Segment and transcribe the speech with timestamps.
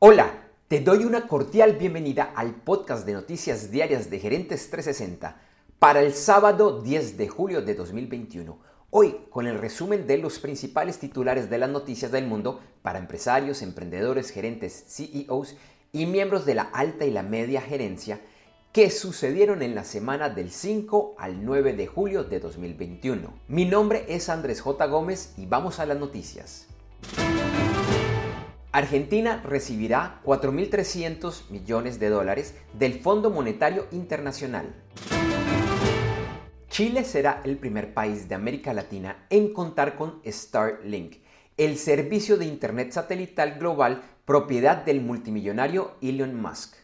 [0.00, 5.40] Hola, te doy una cordial bienvenida al podcast de noticias diarias de Gerentes 360
[5.80, 8.60] para el sábado 10 de julio de 2021.
[8.90, 13.60] Hoy con el resumen de los principales titulares de las noticias del mundo para empresarios,
[13.60, 15.56] emprendedores, gerentes, CEOs
[15.90, 18.20] y miembros de la alta y la media gerencia
[18.72, 23.32] que sucedieron en la semana del 5 al 9 de julio de 2021.
[23.48, 24.86] Mi nombre es Andrés J.
[24.86, 26.68] Gómez y vamos a las noticias.
[28.70, 34.74] Argentina recibirá 4.300 millones de dólares del Fondo Monetario Internacional.
[36.68, 41.16] Chile será el primer país de América Latina en contar con Starlink,
[41.56, 46.74] el servicio de Internet satelital global propiedad del multimillonario Elon Musk.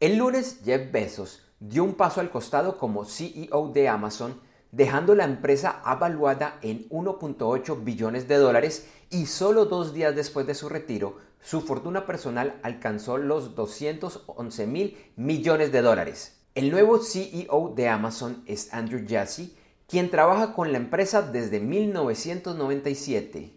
[0.00, 4.40] El lunes, Jeff Bezos dio un paso al costado como CEO de Amazon
[4.72, 10.54] dejando la empresa avaluada en 1.8 billones de dólares y solo dos días después de
[10.54, 16.40] su retiro, su fortuna personal alcanzó los 211 mil millones de dólares.
[16.54, 23.54] El nuevo CEO de Amazon es Andrew Jassy, quien trabaja con la empresa desde 1997.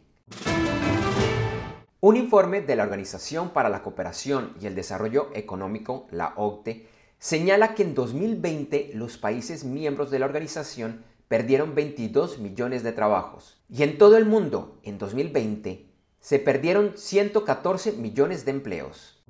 [2.00, 6.88] Un informe de la Organización para la Cooperación y el Desarrollo Económico, la OCDE,
[7.18, 13.62] señala que en 2020 los países miembros de la organización perdieron 22 millones de trabajos.
[13.70, 15.88] Y en todo el mundo, en 2020,
[16.20, 19.24] se perdieron 114 millones de empleos.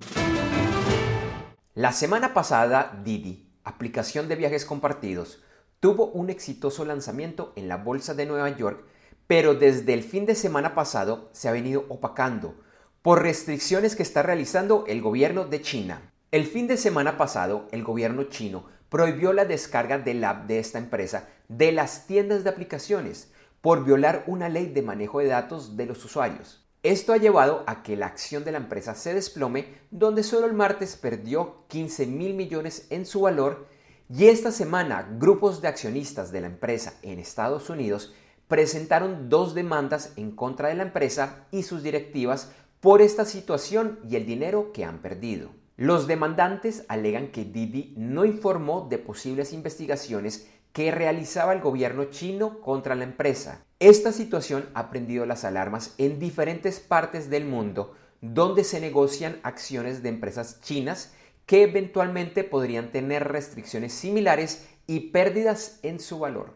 [1.74, 5.42] La semana pasada, Didi, aplicación de viajes compartidos,
[5.80, 8.86] tuvo un exitoso lanzamiento en la Bolsa de Nueva York,
[9.28, 12.56] pero desde el fin de semana pasado se ha venido opacando
[13.02, 16.14] por restricciones que está realizando el gobierno de China.
[16.32, 20.78] El fin de semana pasado, el gobierno chino prohibió la descarga del app de esta
[20.78, 25.88] empresa de las tiendas de aplicaciones por violar una ley de manejo de datos de
[25.88, 26.64] los usuarios.
[26.84, 30.54] Esto ha llevado a que la acción de la empresa se desplome, donde solo el
[30.54, 33.66] martes perdió 15 mil millones en su valor
[34.12, 38.14] y esta semana grupos de accionistas de la empresa en Estados Unidos
[38.48, 44.18] presentaron dos demandas en contra de la empresa y sus directivas por esta situación y
[44.18, 45.63] el dinero que han perdido.
[45.76, 52.62] Los demandantes alegan que Didi no informó de posibles investigaciones que realizaba el gobierno chino
[52.62, 53.66] contra la empresa.
[53.80, 60.04] Esta situación ha prendido las alarmas en diferentes partes del mundo donde se negocian acciones
[60.04, 61.12] de empresas chinas
[61.48, 66.54] que eventualmente podrían tener restricciones similares y pérdidas en su valor.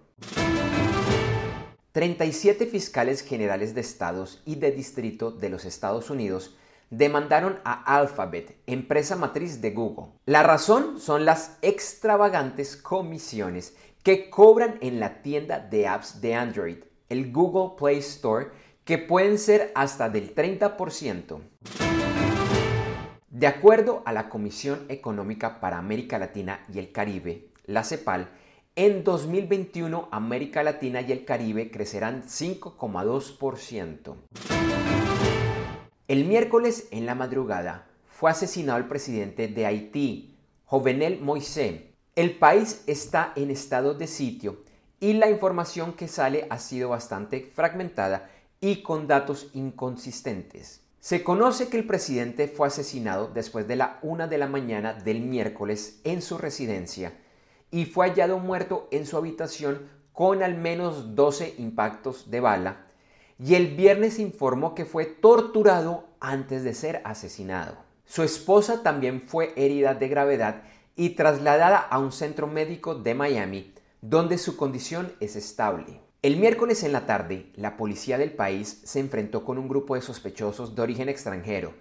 [1.91, 6.55] 37 fiscales generales de estados y de distrito de los Estados Unidos
[6.89, 10.13] demandaron a Alphabet, empresa matriz de Google.
[10.25, 16.77] La razón son las extravagantes comisiones que cobran en la tienda de apps de Android,
[17.09, 18.47] el Google Play Store,
[18.85, 21.41] que pueden ser hasta del 30%.
[23.29, 28.29] De acuerdo a la Comisión Económica para América Latina y el Caribe, la CEPAL,
[28.75, 34.86] en 2021 América Latina y el Caribe crecerán 5,2%.
[36.07, 41.81] El miércoles en la madrugada fue asesinado el presidente de Haití, Jovenel Moisés.
[42.16, 44.63] El país está en estado de sitio
[45.01, 48.29] y la información que sale ha sido bastante fragmentada
[48.62, 50.79] y con datos inconsistentes.
[51.01, 55.19] Se conoce que el presidente fue asesinado después de la una de la mañana del
[55.19, 57.17] miércoles en su residencia
[57.69, 62.86] y fue hallado muerto en su habitación con al menos 12 impactos de bala
[63.39, 67.77] y el viernes informó que fue torturado antes de ser asesinado.
[68.05, 70.63] Su esposa también fue herida de gravedad
[70.95, 76.01] y trasladada a un centro médico de Miami, donde su condición es estable.
[76.21, 80.01] El miércoles en la tarde, la policía del país se enfrentó con un grupo de
[80.01, 81.73] sospechosos de origen extranjero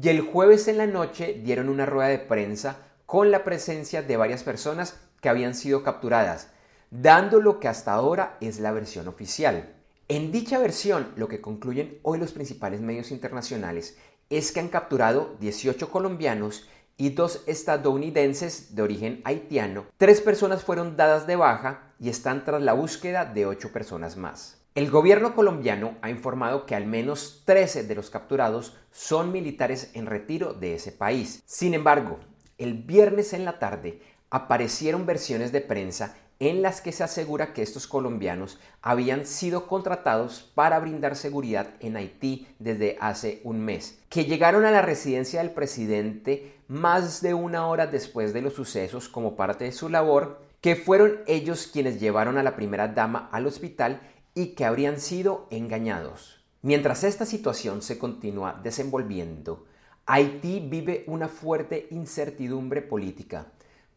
[0.00, 4.16] y el jueves en la noche dieron una rueda de prensa con la presencia de
[4.16, 6.48] varias personas que habían sido capturadas,
[6.90, 9.74] dando lo que hasta ahora es la versión oficial.
[10.10, 13.96] En dicha versión, lo que concluyen hoy los principales medios internacionales
[14.28, 19.86] es que han capturado 18 colombianos y dos estadounidenses de origen haitiano.
[19.98, 24.60] Tres personas fueron dadas de baja y están tras la búsqueda de ocho personas más.
[24.74, 30.06] El gobierno colombiano ha informado que al menos 13 de los capturados son militares en
[30.06, 31.40] retiro de ese país.
[31.46, 32.18] Sin embargo,
[32.58, 37.62] el viernes en la tarde aparecieron versiones de prensa en las que se asegura que
[37.62, 44.24] estos colombianos habían sido contratados para brindar seguridad en Haití desde hace un mes, que
[44.24, 49.36] llegaron a la residencia del presidente más de una hora después de los sucesos como
[49.36, 54.00] parte de su labor, que fueron ellos quienes llevaron a la primera dama al hospital
[54.34, 56.40] y que habrían sido engañados.
[56.62, 59.66] Mientras esta situación se continúa desenvolviendo,
[60.06, 63.46] Haití vive una fuerte incertidumbre política,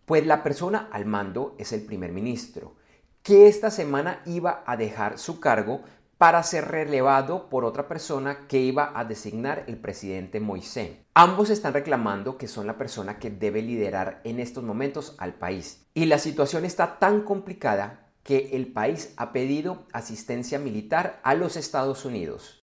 [0.06, 2.76] pues la persona al mando es el primer ministro,
[3.22, 5.82] que esta semana iba a dejar su cargo
[6.18, 10.92] para ser relevado por otra persona que iba a designar el presidente Moisés.
[11.14, 15.86] Ambos están reclamando que son la persona que debe liderar en estos momentos al país.
[15.94, 21.58] Y la situación está tan complicada que el país ha pedido asistencia militar a los
[21.58, 22.62] Estados Unidos.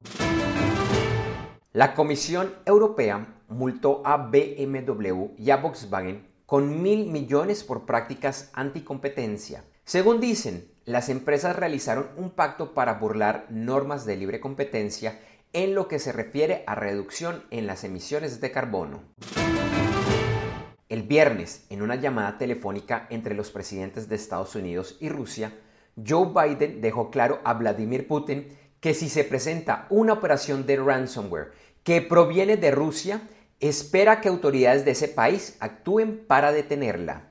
[1.72, 9.62] La Comisión Europea multó a BMW y a Volkswagen con mil millones por prácticas anticompetencia.
[9.84, 15.20] Según dicen, las empresas realizaron un pacto para burlar normas de libre competencia
[15.52, 19.00] en lo que se refiere a reducción en las emisiones de carbono.
[20.88, 25.52] El viernes, en una llamada telefónica entre los presidentes de Estados Unidos y Rusia,
[26.04, 28.48] Joe Biden dejó claro a Vladimir Putin
[28.80, 31.52] que si se presenta una operación de ransomware
[31.84, 33.22] que proviene de Rusia,
[33.60, 37.30] espera que autoridades de ese país actúen para detenerla.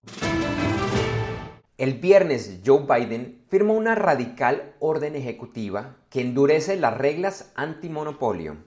[1.77, 8.57] El viernes Joe Biden firmó una radical orden ejecutiva que endurece las reglas antimonopolio.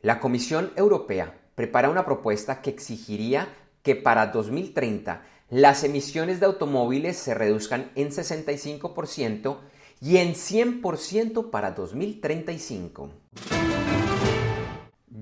[0.00, 3.48] La Comisión Europea prepara una propuesta que exigiría
[3.82, 9.58] que para 2030 las emisiones de automóviles se reduzcan en 65%
[10.00, 13.10] y en 100% para 2035.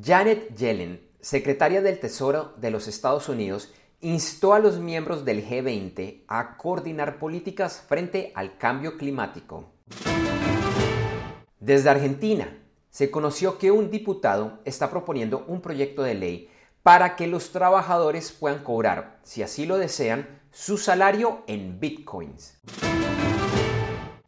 [0.02, 6.24] Janet Yellen, secretaria del Tesoro de los Estados Unidos, instó a los miembros del G20
[6.28, 9.70] a coordinar políticas frente al cambio climático.
[11.60, 12.58] Desde Argentina,
[12.90, 16.50] se conoció que un diputado está proponiendo un proyecto de ley
[16.82, 22.58] para que los trabajadores puedan cobrar, si así lo desean, su salario en bitcoins.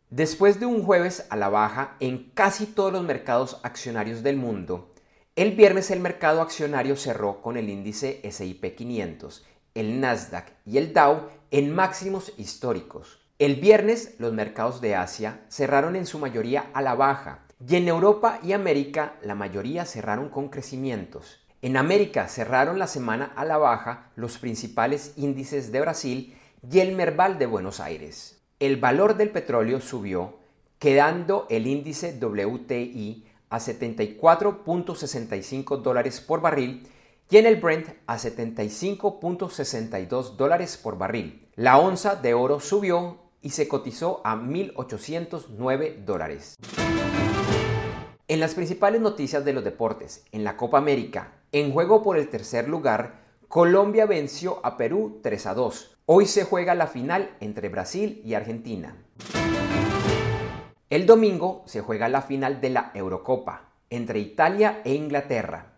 [0.08, 4.92] Después de un jueves a la baja en casi todos los mercados accionarios del mundo,
[5.38, 10.92] el viernes el mercado accionario cerró con el índice SIP 500, el Nasdaq y el
[10.92, 13.20] Dow en máximos históricos.
[13.38, 17.86] El viernes los mercados de Asia cerraron en su mayoría a la baja y en
[17.86, 21.38] Europa y América la mayoría cerraron con crecimientos.
[21.62, 26.36] En América cerraron la semana a la baja los principales índices de Brasil
[26.68, 28.42] y el Merval de Buenos Aires.
[28.58, 30.40] El valor del petróleo subió,
[30.80, 36.86] quedando el índice WTI a 74.65 dólares por barril
[37.30, 41.48] y en el Brent a 75.62 dólares por barril.
[41.56, 46.56] La onza de oro subió y se cotizó a 1.809 dólares.
[48.28, 52.28] En las principales noticias de los deportes, en la Copa América, en juego por el
[52.28, 55.96] tercer lugar, Colombia venció a Perú 3 a 2.
[56.04, 58.96] Hoy se juega la final entre Brasil y Argentina.
[60.90, 65.74] El domingo se juega la final de la Eurocopa entre Italia e Inglaterra.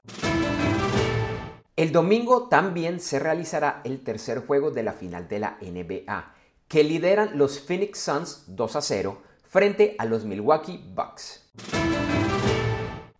[1.75, 6.33] El domingo también se realizará el tercer juego de la final de la NBA,
[6.69, 9.19] que lideran los Phoenix Suns 2 a 0
[9.49, 11.51] frente a los Milwaukee Bucks.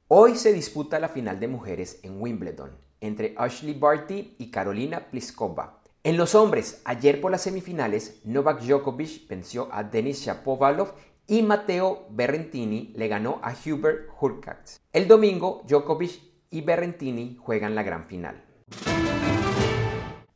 [0.07, 2.71] Hoy se disputa la final de mujeres en Wimbledon
[3.01, 5.81] entre Ashley Barty y Carolina Pliskova.
[6.03, 10.95] En los hombres, ayer por las semifinales, Novak Djokovic venció a Denis Shapovalov
[11.31, 14.81] y Matteo Berrentini le ganó a Hubert Hurkacz.
[14.93, 18.43] El domingo, Djokovic y Berrentini juegan la gran final.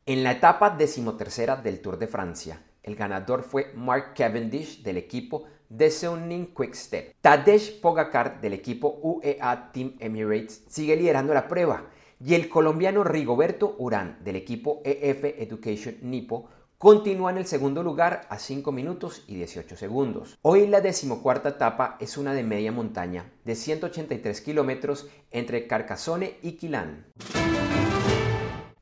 [0.05, 5.43] En la etapa decimotercera del Tour de Francia, el ganador fue Mark Cavendish del equipo
[5.67, 7.15] de Quick Quickstep.
[7.19, 11.89] Tadej Pogacar del equipo UEA Team Emirates sigue liderando la prueba
[12.23, 16.47] y el colombiano Rigoberto Urán del equipo EF Education Nipo
[16.85, 20.37] Continúa en el segundo lugar a 5 minutos y 18 segundos.
[20.43, 26.57] Hoy la decimocuarta etapa es una de media montaña de 183 kilómetros entre Carcassonne y
[26.57, 27.07] Quilán.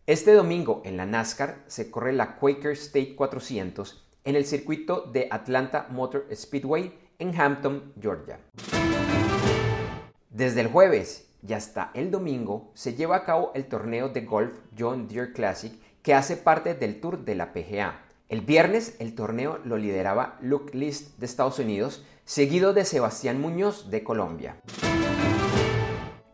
[0.06, 5.30] Este domingo en la NASCAR se corre la Quaker State 400 en el circuito de
[5.32, 8.38] Atlanta Motor Speedway en Hampton, Georgia.
[10.30, 14.60] Desde el jueves y hasta el domingo se lleva a cabo el torneo de golf
[14.78, 18.02] John Deere Classic que hace parte del Tour de la PGA.
[18.30, 23.90] El viernes el torneo lo lideraba Luke List de Estados Unidos, seguido de Sebastián Muñoz
[23.90, 24.58] de Colombia.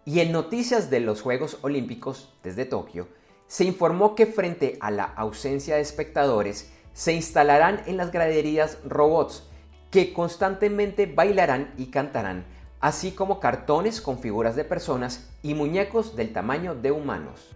[0.06, 3.08] Y en noticias de los Juegos Olímpicos desde Tokio,
[3.46, 9.44] se informó que frente a la ausencia de espectadores, se instalarán en las graderías robots
[9.92, 12.46] que constantemente bailarán y cantarán,
[12.80, 17.56] así como cartones con figuras de personas y muñecos del tamaño de humanos.